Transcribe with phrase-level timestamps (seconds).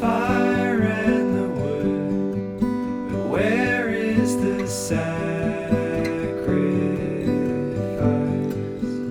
[0.00, 4.58] fire and the wood, where is the?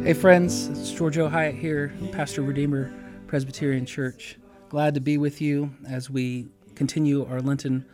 [0.07, 1.27] Hey, friends, it's George O.
[1.27, 2.93] Hyatt here, Pastor Redeemer
[3.27, 4.37] Presbyterian Church.
[4.69, 7.85] Glad to be with you as we continue our Lenten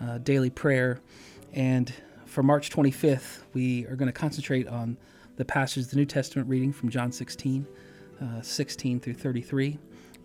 [0.00, 1.00] uh, daily prayer.
[1.52, 1.92] And
[2.24, 4.96] for March 25th, we are going to concentrate on
[5.34, 7.66] the passage, the New Testament reading from John 16,
[8.22, 9.76] uh, 16 through 33.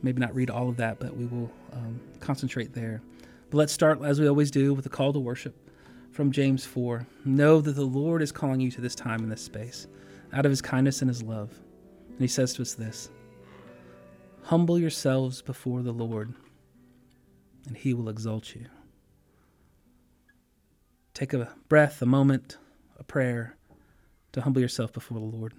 [0.04, 3.01] Maybe not read all of that, but we will um, concentrate there.
[3.50, 5.69] But let's start, as we always do, with a call to worship
[6.11, 7.05] from James 4.
[7.25, 9.87] Know that the Lord is calling you to this time in this space,
[10.33, 11.51] out of his kindness and his love.
[12.10, 13.10] And he says to us this
[14.43, 16.33] Humble yourselves before the Lord,
[17.68, 18.65] and he will exalt you.
[21.13, 22.57] Take a breath, a moment,
[22.97, 23.57] a prayer
[24.32, 25.54] to humble yourself before the Lord.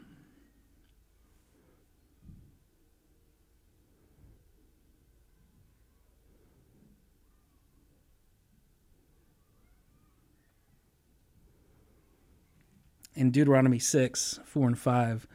[13.23, 15.29] In Deuteronomy 6, 4 and 5,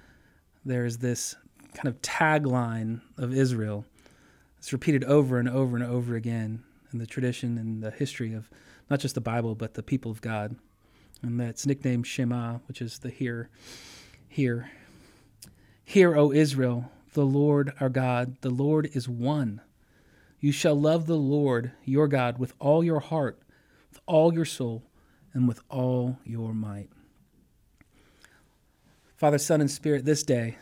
[0.65, 1.37] there is this
[1.73, 3.85] kind of tagline of Israel.
[4.57, 8.49] It's repeated over and over and over again in the tradition and the history of
[8.89, 10.57] not just the Bible, but the people of God.
[11.21, 13.49] And that's nicknamed Shema, which is the hear,
[14.27, 14.69] hear.
[15.85, 19.61] Hear, O Israel, the Lord our God, the Lord is one.
[20.41, 23.39] You shall love the Lord your God with all your heart,
[23.89, 24.83] with all your soul,
[25.33, 26.89] and with all your might.
[29.17, 30.59] Father, Son, and Spirit, this day,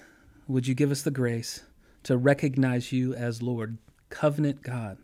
[0.48, 1.64] would you give us the grace
[2.04, 3.78] to recognize you as Lord,
[4.10, 4.98] covenant God,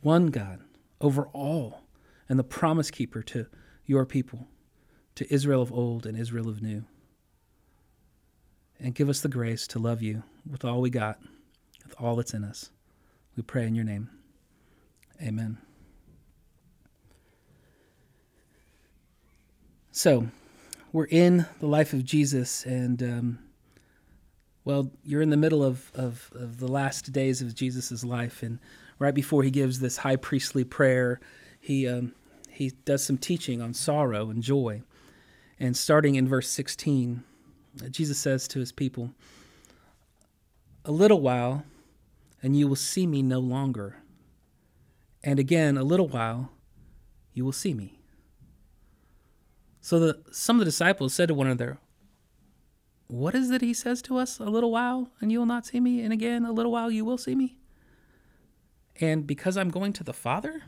[0.00, 0.60] one God
[1.00, 1.82] over all,
[2.28, 3.46] and the promise keeper to
[3.86, 4.48] your people,
[5.14, 6.82] to Israel of old and Israel of new.
[8.80, 11.20] And give us the grace to love you with all we got,
[11.84, 12.70] with all that's in us.
[13.36, 14.10] We pray in your name.
[15.22, 15.58] Amen.
[19.92, 20.26] So,
[20.92, 23.38] we're in the life of Jesus, and um,
[24.64, 28.58] well, you're in the middle of, of, of the last days of Jesus' life, and
[28.98, 31.20] right before he gives this high priestly prayer,
[31.60, 32.12] he um,
[32.50, 34.82] he does some teaching on sorrow and joy.
[35.58, 37.22] And starting in verse 16,
[37.90, 39.12] Jesus says to his people,
[40.84, 41.64] A little while,
[42.42, 43.96] and you will see me no longer.
[45.22, 46.50] And again, a little while,
[47.32, 47.99] you will see me.
[49.80, 51.78] So the, some of the disciples said to one another,
[53.06, 54.38] What is it he says to us?
[54.38, 57.04] A little while, and you will not see me, and again, a little while, you
[57.04, 57.56] will see me?
[59.00, 60.62] And because I'm going to the Father?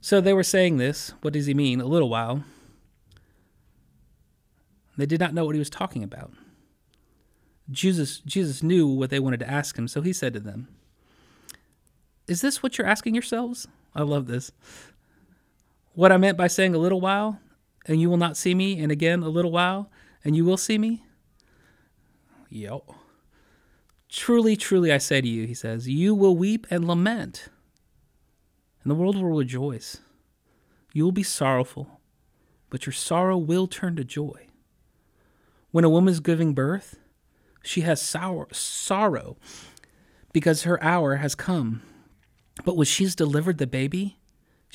[0.00, 1.12] So they were saying this.
[1.20, 1.80] What does he mean?
[1.80, 2.44] A little while.
[4.96, 6.32] They did not know what he was talking about.
[7.70, 10.68] Jesus, Jesus knew what they wanted to ask him, so he said to them,
[12.26, 13.66] Is this what you're asking yourselves?
[13.94, 14.52] I love this.
[15.96, 17.40] What I meant by saying a little while,
[17.86, 19.90] and you will not see me, and again a little while,
[20.22, 21.06] and you will see me?
[22.50, 22.84] Yo.
[24.10, 27.48] Truly, truly, I say to you, he says, you will weep and lament,
[28.82, 29.96] and the world will rejoice.
[30.92, 31.98] You will be sorrowful,
[32.68, 34.48] but your sorrow will turn to joy.
[35.70, 36.98] When a woman is giving birth,
[37.62, 39.38] she has sour, sorrow
[40.34, 41.80] because her hour has come.
[42.66, 44.18] But when she's delivered the baby,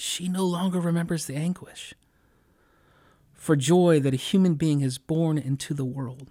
[0.01, 1.93] she no longer remembers the anguish
[3.33, 6.27] for joy that a human being is born into the world.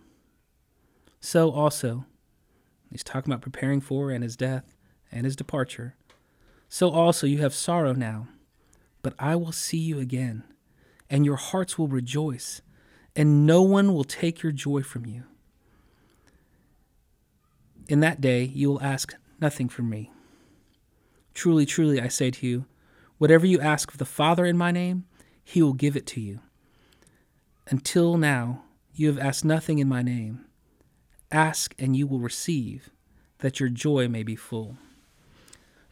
[1.20, 2.04] So also,
[2.90, 4.74] he's talking about preparing for and his death
[5.12, 5.94] and his departure.
[6.68, 8.26] So also you have sorrow now,
[9.02, 10.42] but I will see you again,
[11.08, 12.62] and your hearts will rejoice,
[13.14, 15.24] and no one will take your joy from you.
[17.88, 20.10] In that day you will ask nothing from me.
[21.34, 22.64] Truly, truly, I say to you,
[23.20, 25.04] whatever you ask of the Father in my name,
[25.44, 26.40] he will give it to you.
[27.68, 28.62] Until now,
[28.94, 30.46] you have asked nothing in my name.
[31.30, 32.88] Ask, and you will receive,
[33.40, 34.78] that your joy may be full.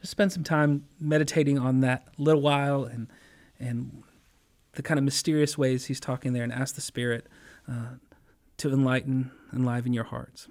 [0.01, 3.07] Just spend some time meditating on that little while and
[3.59, 4.01] and
[4.71, 7.27] the kind of mysterious ways he's talking there, and ask the Spirit
[7.67, 7.97] uh,
[8.57, 10.47] to enlighten, enliven your hearts.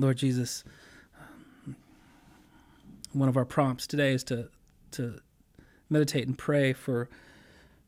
[0.00, 0.64] Lord Jesus,
[1.66, 1.76] um,
[3.12, 4.48] one of our prompts today is to
[4.92, 5.20] to
[5.90, 7.08] meditate and pray for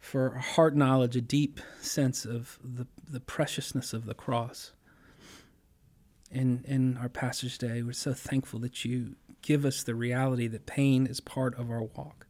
[0.01, 4.73] for heart knowledge, a deep sense of the, the preciousness of the cross.
[6.31, 7.83] in, in our passage today.
[7.83, 11.83] We're so thankful that you give us the reality that pain is part of our
[11.83, 12.27] walk.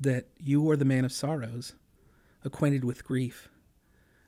[0.00, 1.74] That you are the man of sorrows,
[2.44, 3.48] acquainted with grief,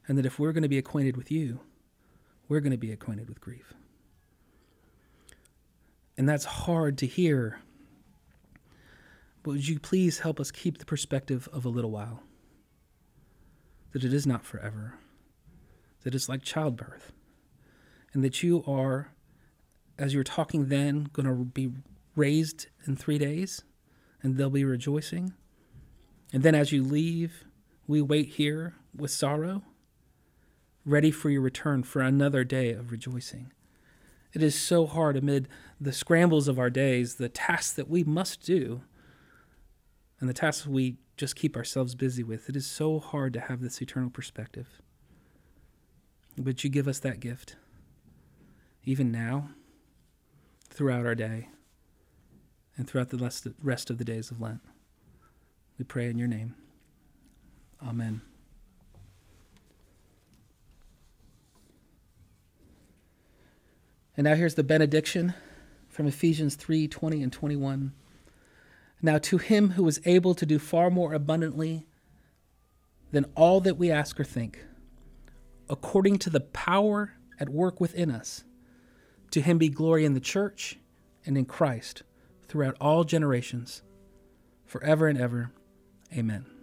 [0.06, 1.60] and that if we're going to be acquainted with you,
[2.48, 3.74] we're going to be acquainted with grief.
[6.16, 7.60] And that's hard to hear.
[9.42, 12.22] But would you please help us keep the perspective of a little while?
[13.92, 14.94] That it is not forever,
[16.02, 17.12] that it's like childbirth,
[18.12, 19.12] and that you are,
[19.98, 21.72] as you're talking then, going to be
[22.16, 23.62] raised in three days,
[24.22, 25.32] and they'll be rejoicing.
[26.32, 27.44] And then as you leave,
[27.86, 29.62] we wait here with sorrow,
[30.84, 33.52] ready for your return for another day of rejoicing.
[34.32, 35.48] It is so hard amid
[35.80, 38.82] the scrambles of our days, the tasks that we must do,
[40.20, 42.48] and the tasks we just keep ourselves busy with.
[42.48, 44.80] It is so hard to have this eternal perspective.
[46.36, 47.56] But you give us that gift,
[48.84, 49.50] even now,
[50.70, 51.48] throughout our day,
[52.76, 54.60] and throughout the rest of the days of Lent.
[55.78, 56.54] We pray in your name.
[57.84, 58.20] Amen.
[64.18, 65.32] And now here's the benediction
[65.88, 67.92] from Ephesians 3 20 and 21.
[69.00, 71.86] Now, to him who is able to do far more abundantly
[73.12, 74.64] than all that we ask or think,
[75.70, 78.42] according to the power at work within us,
[79.30, 80.80] to him be glory in the church
[81.24, 82.02] and in Christ
[82.48, 83.82] throughout all generations,
[84.66, 85.52] forever and ever.
[86.12, 86.57] Amen.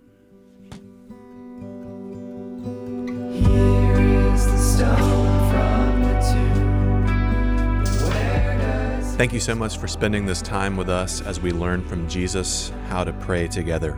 [9.15, 12.73] Thank you so much for spending this time with us as we learn from Jesus
[12.89, 13.97] how to pray together.